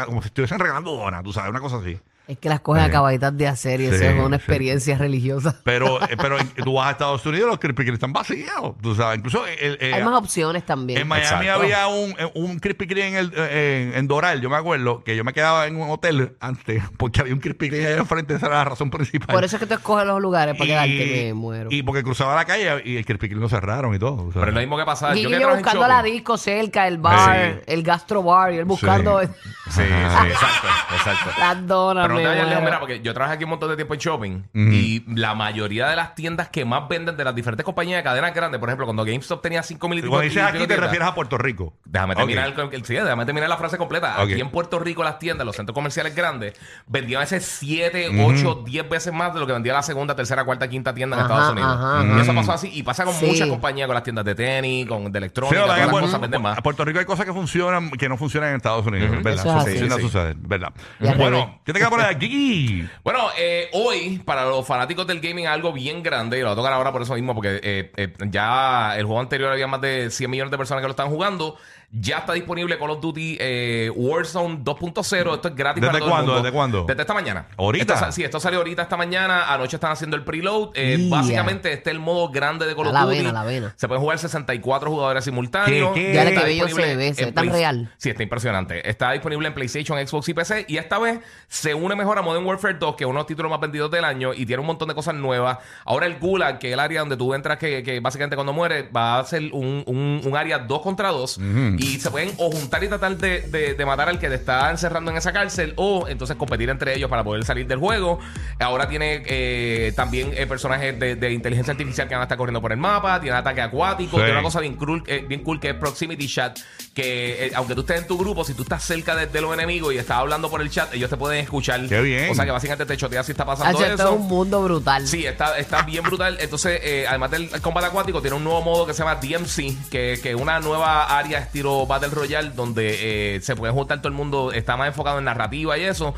como 0.06 0.22
si 0.22 0.28
estuviesen 0.28 0.60
regalando 0.60 0.96
donas, 0.96 1.24
tú 1.24 1.34
sabes, 1.34 1.50
una 1.50 1.60
cosa 1.60 1.78
así. 1.78 2.00
Es 2.26 2.38
que 2.38 2.48
las 2.48 2.62
cogen 2.62 2.84
Sí. 2.86 2.90
acabaditas 2.90 3.36
de 3.38 3.48
hacer 3.50 3.82
y 3.82 3.86
eso 3.88 3.98
Sí, 3.98 4.06
es 4.06 4.14
una 4.18 4.30
sí. 4.30 4.36
experiencia 4.36 4.98
religiosa. 4.98 5.60
Pero, 5.66 6.02
eh, 6.04 6.16
pero 6.18 6.40
en- 6.40 6.48
tú 6.54 6.74
vas 6.76 6.88
a 6.88 6.92
Estados 6.92 7.26
Unidos, 7.26 7.50
los 7.50 7.60
Krispy 7.60 7.84
Kreme 7.84 7.96
están 7.96 8.14
vacíos, 8.14 8.76
tú 8.82 8.96
sabes. 8.96 9.18
Incluso 9.18 9.46
el- 9.46 9.78
eh, 9.82 9.94
Hay 9.96 10.04
más 10.06 10.14
opciones 10.18 10.66
también. 10.66 11.02
en 11.02 11.08
Miami 11.08 11.48
Exacto. 11.48 11.62
había 11.64 11.88
un, 11.88 12.12
eh, 12.18 12.32
un 12.36 12.60
Krispy 12.60 12.88
Kreme 12.88 13.08
en, 13.10 13.16
el, 13.16 13.34
eh, 13.36 13.90
en, 13.92 14.00
en 14.00 14.08
Doral, 14.08 14.40
yo 14.40 14.50
me 14.50 14.56
acuerdo 14.56 15.04
que 15.04 15.18
yo 15.18 15.26
me 15.26 15.34
quedaba 15.34 15.68
en 15.68 15.76
un 15.76 15.90
hotel 15.92 16.38
antes 16.40 16.82
porque 16.98 17.20
había 17.20 17.34
un 17.34 17.40
Krispy 17.42 17.70
Kreme 17.70 17.88
ahí 17.88 17.94
enfrente, 18.00 18.36
esa 18.36 18.46
era 18.48 18.56
la 18.56 18.66
razón 18.66 18.90
principal. 18.90 19.34
Por 19.36 19.44
eso 19.44 19.58
es 19.58 19.60
que 19.60 19.66
tú 19.68 19.74
escoges 19.74 20.06
los 20.08 20.22
lugares 20.22 20.56
para 20.56 20.66
quedarte, 20.66 21.24
me 21.26 21.34
muero. 21.34 21.70
y 21.72 21.84
porque 21.84 22.04
cruzaba 22.04 22.36
la 22.36 22.46
calle 22.46 22.82
y 22.86 22.96
el 22.96 23.06
Krispy 23.06 23.28
Kreme 23.28 23.42
lo 23.42 23.50
cerraron 23.50 23.94
y 23.96 24.00
todo. 24.00 24.28
o 24.28 24.32
sea. 24.32 24.40
Pero 24.40 24.48
es 24.48 24.54
lo 24.54 24.60
mismo 24.62 24.78
que 24.78 24.86
pasa. 24.86 25.14
Y 25.14 25.24
Yo 25.24 25.24
yo 25.24 25.30
que 25.30 25.36
trabajo 25.40 25.58
en 25.58 25.64
buscando 25.64 25.88
la 25.90 25.98
shopping. 25.98 26.12
disco 26.14 26.38
cerca, 26.38 26.88
el 26.88 26.98
bar, 27.00 27.54
Sí. 27.58 27.60
el 27.68 27.84
gastro 27.84 28.24
bar, 28.24 28.54
y 28.54 28.58
él 28.60 28.66
buscando 28.66 29.20
Sí, 29.22 29.28
sí, 29.72 29.82
exacto, 29.82 30.68
exacto. 30.96 31.30
las 31.40 31.68
donas. 31.68 32.08
Pero 32.08 32.13
no 32.14 32.20
me 32.20 32.24
te 32.24 32.28
vayas 32.30 32.44
lejos, 32.48 32.62
muero. 32.62 32.66
mira, 32.66 32.80
porque 32.80 33.02
yo 33.02 33.14
trabajé 33.14 33.36
aquí 33.36 33.44
un 33.44 33.50
montón 33.52 33.70
de 33.70 33.76
tiempo 33.76 33.94
en 33.94 34.00
shopping 34.00 34.44
y 34.54 35.04
la 35.16 35.36
mayoría 35.36 35.88
de 35.90 35.96
las 35.96 36.16
tiendas 36.16 36.50
que 36.50 36.66
más 36.66 36.88
venden 36.88 37.18
de 37.18 37.24
las 37.24 37.36
diferentes 37.36 37.64
compañías 37.66 37.98
de 38.00 38.04
cadenas 38.04 38.34
grandes, 38.34 38.60
por 38.60 38.70
ejemplo, 38.70 38.86
cuando 38.86 39.04
GameStop 39.06 39.42
tenía 39.42 39.64
5 39.64 39.88
mil 39.90 40.00
Cuando 40.02 40.20
dices 40.22 40.44
aquí 40.44 40.66
te 40.68 40.76
refieres 40.78 41.08
a 41.08 41.16
Puerto 41.16 41.38
Rico. 41.38 41.74
Déjame 41.86 42.16
terminar, 42.16 42.48
el- 42.58 42.74
el- 42.74 42.86
sí, 42.86 42.94
déjame 42.96 43.26
terminar 43.26 43.50
la 43.50 43.58
frase 43.58 43.78
completa. 43.78 44.20
Aquí 44.22 44.40
en 44.40 44.50
Puerto 44.50 44.80
Rico 44.80 45.04
las 45.04 45.20
tiendas, 45.20 45.46
los 45.46 45.56
centros 45.56 45.74
comerciales 45.74 46.16
grandes, 46.16 46.54
vendían 46.88 47.20
a 47.20 47.24
veces 47.26 47.46
7, 47.46 48.10
8, 48.26 48.64
10 48.66 48.88
veces 48.90 49.14
más 49.14 49.34
de 49.34 49.40
lo 49.40 49.48
que 49.48 49.54
vendía 49.54 49.74
la 49.74 49.84
segunda, 49.84 50.16
tercera, 50.16 50.44
cuarta, 50.44 50.68
quinta 50.70 50.94
tienda 50.94 51.18
en 51.18 51.24
Ajá, 51.24 51.34
Estados 51.34 51.52
Unidos. 51.54 51.78
ajá, 51.78 52.04
y 52.06 52.12
ajá. 52.12 52.22
eso 52.22 52.36
pasó 52.36 52.52
así. 52.54 52.70
Y 52.74 52.84
pasa 52.84 53.06
con 53.06 53.14
Sí. 53.14 53.26
muchas 53.26 53.48
compañías, 53.48 53.88
con 53.88 53.94
las 53.96 54.04
tiendas 54.04 54.26
de 54.26 54.36
tenis, 54.36 54.88
con 54.88 55.12
de 55.12 55.18
electrónica, 55.18 55.62
todas 55.64 55.80
las 55.80 55.88
cosas 55.90 56.22
venden 56.22 56.42
más. 56.42 56.58
a 56.58 56.62
Puerto 56.62 56.84
Rico 56.86 57.00
hay 57.00 57.06
cosas 57.06 57.26
que 57.26 57.34
funcionan 57.34 57.92
que 57.92 58.10
no 58.10 58.18
funcionan 58.18 58.50
en 58.52 58.56
Estados 58.58 58.86
Unidos. 58.86 59.10
¿verdad? 59.12 59.34
Eso 59.34 59.42
es 59.42 59.46
Eso 59.46 59.58
así. 59.60 59.80
sí, 59.80 59.88
no 59.90 59.96
Sí. 59.98 60.02
sucede, 60.04 60.34
¿verdad? 60.38 60.74
Bueno, 61.00 61.60
yo 61.66 61.74
te 61.74 61.80
quiero 61.80 61.90
poner 61.90 62.03
aquí. 62.10 62.88
Bueno, 63.04 63.30
eh, 63.38 63.70
hoy, 63.74 64.20
para 64.20 64.46
los 64.46 64.66
fanáticos 64.66 65.06
del 65.08 65.20
gaming, 65.20 65.48
algo 65.48 65.72
bien 65.74 66.04
grande, 66.04 66.38
y 66.38 66.42
lo 66.42 66.48
voy 66.48 66.54
a 66.54 66.56
tocar 66.56 66.74
ahora 66.74 66.92
por 66.92 67.02
eso 67.02 67.14
mismo, 67.16 67.34
porque 67.34 67.60
eh, 67.64 67.92
eh, 67.96 68.14
ya 68.30 68.98
el 68.98 69.06
juego 69.06 69.22
anterior 69.22 69.52
había 69.52 69.68
más 69.68 69.82
de 69.82 70.10
100 70.10 70.30
millones 70.30 70.52
de 70.52 70.58
personas 70.58 70.82
que 70.82 70.88
lo 70.88 70.92
están 70.92 71.10
jugando. 71.10 71.58
Ya 71.96 72.18
está 72.18 72.34
disponible 72.34 72.78
Call 72.80 72.90
of 72.90 73.02
Duty 73.02 73.38
eh, 73.40 73.92
Warzone 73.96 74.58
2.0. 74.64 75.36
Esto 75.36 75.48
es 75.48 75.56
gratis 75.56 75.80
¿Desde 75.80 75.88
para 75.92 76.00
todo 76.00 76.08
el 76.08 76.12
cuándo? 76.12 76.32
mundo. 76.34 76.44
¿Desde 76.44 76.52
cuándo? 76.56 76.86
Desde 76.88 77.02
esta 77.02 77.14
mañana. 77.14 77.46
¿Ahorita? 77.56 77.94
Esto 77.94 78.06
sa- 78.08 78.12
sí, 78.12 78.24
esto 78.24 78.40
salió 78.40 78.58
ahorita 78.60 78.82
esta 78.82 78.98
mañana. 78.98 79.54
Anoche 79.54 79.76
están 79.78 79.92
haciendo 79.92 80.18
el 80.18 80.24
preload. 80.24 80.72
Eh, 80.74 80.98
Yeah. 80.98 81.10
Básicamente, 81.18 81.72
este 81.72 81.92
es 81.92 81.94
el 81.96 82.00
modo 82.00 82.30
grande 82.30 82.66
de 82.66 82.76
Call 82.76 82.88
A 82.88 82.90
of 82.90 82.94
la 82.96 83.02
Duty. 83.06 83.18
vena, 83.18 83.30
a 83.30 83.34
la 83.34 83.44
vena. 83.44 83.74
Se 83.78 83.88
pueden 83.88 84.02
jugar 84.02 84.18
64 84.18 84.90
jugadores 84.90 85.24
simultáneos. 85.24 85.94
¿Qué, 85.94 86.08
qué? 86.08 86.14
Ya 86.14 86.24
le 86.24 86.30
Está 86.32 86.42
que 86.42 86.48
bello 86.48 86.66
disponible 86.66 86.92
se 86.92 86.98
ve, 86.98 87.14
se 87.14 87.22
en 87.22 87.28
ve 87.28 87.32
tan 87.34 87.44
Play- 87.46 87.56
real. 87.60 87.92
Sí, 87.98 88.10
está 88.10 88.24
impresionante. 88.24 88.90
Está 88.90 89.12
disponible 89.12 89.48
en 89.48 89.54
PlayStation, 89.54 90.08
Xbox 90.08 90.30
y 90.30 90.34
PC. 90.34 90.66
Y 90.68 90.78
esta 90.78 90.98
vez 90.98 91.20
se 91.48 91.74
une 91.76 91.96
mejor 91.96 92.18
a 92.18 92.22
Modern 92.24 92.44
Warfare 92.46 92.74
2, 92.76 92.96
que 92.96 93.04
es 93.04 93.08
uno 93.08 93.18
de 93.20 93.22
los 93.22 93.28
títulos 93.28 93.52
más 93.52 93.60
vendidos 93.60 93.92
del 93.92 94.04
año. 94.04 94.34
Y 94.34 94.46
tiene 94.48 94.62
un 94.62 94.68
montón 94.68 94.88
de 94.88 94.96
cosas 94.96 95.14
nuevas. 95.14 95.60
Ahora 95.86 96.08
el 96.08 96.18
Gulag, 96.18 96.58
que 96.58 96.70
es 96.70 96.74
el 96.74 96.80
área 96.80 97.02
donde 97.02 97.18
tú 97.18 97.34
entras, 97.36 97.60
que, 97.60 97.84
que 97.84 98.00
básicamente 98.00 98.36
cuando 98.36 98.52
mueres, 98.54 98.86
va 98.96 99.20
a 99.20 99.24
ser 99.26 99.44
un, 99.54 99.84
un- 99.86 100.22
un 100.26 100.36
área 100.36 100.58
2 100.58 100.82
contra 100.82 101.10
2. 101.10 101.38
Y 101.83 101.83
se 102.00 102.10
pueden 102.12 102.34
o 102.38 102.52
juntar 102.52 102.84
y 102.84 102.88
tratar 102.88 103.18
de, 103.18 103.42
de- 103.42 103.74
de 103.76 103.86
matar 103.86 104.10
al 104.10 104.20
que 104.20 104.30
te 104.30 104.36
está 104.36 104.70
encerrando 104.72 105.12
en 105.12 105.18
esa 105.18 105.32
cárcel. 105.34 105.74
O 105.78 106.08
entonces 106.08 106.36
competir 106.38 106.70
entre 106.70 106.96
ellos 106.96 107.10
para 107.10 107.24
poder 107.24 107.44
salir 107.46 107.68
del 107.68 107.80
juego. 107.80 108.20
Ahora 108.60 108.88
tiene 108.88 109.24
eh, 109.26 109.94
también 109.96 110.32
eh, 110.36 110.46
personajes 110.48 111.00
de, 111.00 111.16
de 111.16 111.32
inteligencia 111.32 111.72
artificial 111.72 112.08
que 112.08 112.16
van 112.16 112.22
a 112.22 112.26
estar 112.26 112.38
corriendo 112.38 112.62
por 112.62 112.72
el 112.72 112.78
mapa. 112.78 113.20
Tiene 113.22 113.38
ataque 113.38 113.62
acuático. 113.62 114.12
Sí. 114.18 114.24
Tiene 114.24 114.32
una 114.32 114.42
cosa 114.44 114.60
bien 114.60 114.76
cool, 114.76 115.04
eh, 115.08 115.24
bien 115.28 115.44
cool 115.44 115.60
que 115.60 115.70
es 115.70 115.76
Proximity 115.76 116.28
Chat. 116.28 116.60
Que 116.94 117.48
eh, 117.48 117.52
aunque 117.56 117.74
tú 117.76 117.82
estés 117.82 118.02
en 118.02 118.08
tu 118.08 118.18
grupo, 118.18 118.44
si 118.44 118.54
tú 118.54 118.64
estás 118.64 118.84
cerca 118.84 119.16
de, 119.16 119.28
de 119.28 119.42
los 119.42 119.54
enemigos 119.54 119.94
y 119.94 119.98
estás 119.98 120.18
hablando 120.18 120.50
por 120.50 120.62
el 120.62 120.70
chat, 120.70 120.94
ellos 120.94 121.10
te 121.10 121.18
pueden 121.18 121.40
escuchar. 121.44 121.88
Qué 121.88 122.02
bien. 122.02 122.30
O 122.30 122.36
sea 122.36 122.46
que 122.46 122.52
básicamente 122.52 122.86
te 122.86 122.98
chotea 122.98 123.24
si 123.24 123.32
está 123.32 123.46
pasando 123.46 123.84
eso. 123.84 123.94
es 123.94 124.10
un 124.10 124.28
mundo 124.28 124.62
brutal. 124.64 125.08
Sí, 125.08 125.26
está, 125.26 125.58
está 125.58 125.82
bien 125.82 126.04
brutal. 126.04 126.38
Entonces, 126.40 126.80
eh, 126.84 127.06
además 127.08 127.32
del 127.32 127.50
combate 127.62 127.88
acuático, 127.88 128.22
tiene 128.22 128.38
un 128.38 128.44
nuevo 128.44 128.62
modo 128.62 128.86
que 128.86 128.94
se 128.94 129.00
llama 129.00 129.16
DMC, 129.16 129.90
que 129.90 130.14
es 130.14 130.36
una 130.36 130.60
nueva 130.60 131.18
área 131.18 131.40
estilo 131.40 131.73
Battle 131.88 132.10
Royale, 132.10 132.52
donde 132.52 133.36
eh, 133.36 133.42
se 133.42 133.56
puede 133.56 133.74
juntar 133.74 134.00
todo 134.00 134.10
el 134.10 134.14
mundo, 134.16 134.52
está 134.52 134.78
más 134.78 134.88
enfocado 134.88 135.20
en 135.20 135.26
narrativa 135.26 135.78
y 135.78 135.84
eso. 135.84 136.14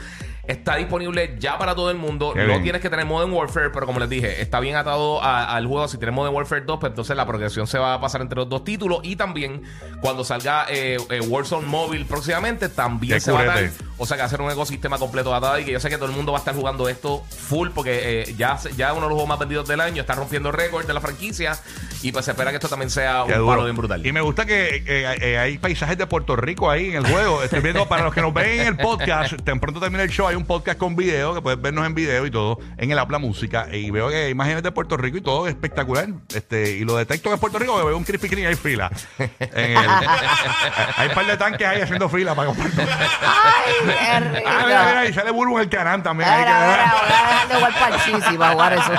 Está 0.48 0.76
disponible 0.76 1.36
ya 1.40 1.58
para 1.58 1.74
todo 1.76 1.90
el 1.92 1.98
mundo. 1.98 2.34
Qué 2.34 2.42
no 2.42 2.48
bien. 2.48 2.64
tienes 2.64 2.82
que 2.82 2.90
tener 2.90 3.06
Modern 3.06 3.32
Warfare, 3.34 3.70
pero 3.72 3.86
como 3.86 4.00
les 4.00 4.10
dije, 4.10 4.42
está 4.42 4.60
bien 4.60 4.76
atado 4.76 5.22
a- 5.24 5.56
al 5.56 5.66
juego. 5.68 5.88
Si 5.88 5.98
tienes 5.98 6.14
Modern 6.16 6.36
Warfare 6.36 6.62
2, 6.62 6.80
pues 6.80 6.92
entonces 6.92 7.16
la 7.18 7.26
progresión 7.26 7.68
se 7.68 7.78
va 7.80 7.94
a 7.96 8.02
pasar 8.02 8.22
entre 8.22 8.36
los 8.38 8.48
dos 8.50 8.64
títulos. 8.64 9.00
Y 9.04 9.16
también, 9.16 9.64
cuando 10.02 10.24
salga 10.24 10.66
eh, 10.70 10.98
eh, 11.10 11.20
Warzone 11.22 11.68
Mobile 11.68 12.06
próximamente, 12.06 12.70
también 12.70 13.16
Qué 13.16 13.20
se 13.20 13.32
va 13.32 13.42
a 13.42 13.46
dar. 13.46 13.70
O 13.98 14.06
sea 14.06 14.18
que 14.18 14.24
hacer 14.24 14.42
un 14.42 14.52
ecosistema 14.52 14.98
completo 14.98 15.34
atado 15.34 15.58
y 15.60 15.64
que 15.66 15.72
yo 15.72 15.80
sé 15.80 15.90
que 15.90 15.96
todo 15.98 16.08
el 16.10 16.16
mundo 16.16 16.32
va 16.34 16.38
a 16.38 16.42
estar 16.42 16.54
jugando 16.54 16.90
esto 16.90 17.24
full 17.30 17.70
porque 17.74 18.22
eh, 18.24 18.36
ya, 18.38 18.58
ya 18.76 18.88
es 18.88 18.92
uno 18.92 19.04
de 19.04 19.10
los 19.10 19.14
juegos 19.14 19.28
más 19.30 19.40
vendidos 19.40 19.68
del 19.68 19.80
año, 19.80 20.02
está 20.02 20.16
rompiendo 20.16 20.52
récord 20.52 20.86
de 20.86 20.94
la 20.94 21.00
franquicia 21.00 21.58
y 22.02 22.12
pues 22.12 22.26
se 22.26 22.32
espera 22.32 22.52
que 22.52 22.58
esto 22.58 22.68
también 22.68 22.90
sea 22.90 23.24
un 23.24 23.32
duro. 23.32 23.48
palo 23.48 23.64
bien 23.64 23.76
brutal. 23.78 24.06
Y 24.06 24.12
me 24.12 24.20
gusta 24.22 24.46
que 24.46 24.84
eh, 24.86 25.16
eh, 25.22 25.38
hay 25.38 25.58
paisajes 25.58 25.98
de 25.98 26.06
Puerto 26.08 26.36
Rico 26.36 26.70
ahí 26.70 26.90
en 26.90 26.96
el 27.06 27.08
juego. 27.12 27.42
Estoy 27.42 27.62
viendo 27.62 27.88
para 27.88 28.04
los 28.04 28.14
que 28.14 28.22
nos 28.22 28.34
ven 28.34 28.60
en 28.62 28.68
el 28.68 28.78
podcast, 28.78 29.34
tan 29.44 29.60
pronto 29.62 29.80
termina 29.80 30.04
el 30.04 30.10
show, 30.10 30.28
hay 30.36 30.42
un 30.42 30.46
podcast 30.46 30.78
con 30.78 30.98
video, 30.98 31.34
que 31.34 31.42
puedes 31.42 31.62
vernos 31.62 31.86
en 31.86 31.96
video 31.96 32.26
y 32.26 32.32
todo, 32.32 32.60
en 32.78 32.92
el 32.92 33.00
Apla 33.00 33.20
Música. 33.20 33.68
Y 33.72 33.90
veo 33.90 34.10
que 34.10 34.26
hay 34.26 34.32
imágenes 34.32 34.64
de 34.64 34.72
Puerto 34.74 34.98
Rico 34.98 35.18
y 35.18 35.22
todo 35.22 35.48
espectacular. 35.48 36.08
Este, 36.34 36.72
y 36.72 36.84
lo 36.84 36.98
detecto 36.98 37.30
que 37.30 37.36
es 37.36 37.40
Puerto 37.40 37.58
Rico, 37.58 37.78
que 37.78 37.86
veo 37.86 37.96
un 37.98 38.04
Krispy 38.04 38.28
Kreme 38.28 38.44
y 38.44 38.46
hay 38.48 38.56
fila. 38.56 38.92
En 39.18 39.78
el- 39.78 39.78
hay 40.98 41.08
un 41.08 41.14
par 41.16 41.26
de 41.26 41.38
tanques 41.38 41.66
ahí 41.66 41.80
haciendo 41.82 42.10
fila 42.10 42.36
para 42.36 42.48
comprar 42.48 42.70
todo. 42.72 42.86
Ay, 42.86 43.74
qué 43.80 44.20
rico. 44.40 44.50
Ah, 44.50 44.64
mira, 44.66 44.86
mira, 44.90 45.06
y 45.08 45.14
sale 45.14 45.32
Burbu 45.32 45.58
en 45.58 45.64
el 45.64 45.70
canal 45.70 46.04
también. 46.04 46.30
ahí 46.30 46.40
Mira, 46.42 46.52
que- 46.60 46.68
mira, 46.68 46.94
voy 47.02 47.12
a 47.12 47.30
dejar 47.30 47.48
de 47.48 47.56
jugar 47.56 47.80
parchís 47.80 48.38
para 48.38 48.52
jugar 48.54 48.74
eso. 48.74 48.92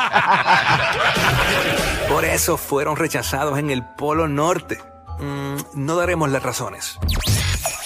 Por 2.08 2.24
eso 2.24 2.56
fueron 2.56 2.96
rechazados 2.96 3.58
en 3.58 3.70
el 3.70 3.84
Polo 3.84 4.26
Norte. 4.26 4.78
Mm, 5.18 5.56
no 5.74 5.96
daremos 5.96 6.30
las 6.30 6.42
razones. 6.42 6.98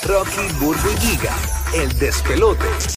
Rocky, 0.04 0.40
Burbu 0.59 0.88
y 0.90 0.97
Giga, 1.00 1.33
el 1.75 1.97
despelote. 1.99 2.64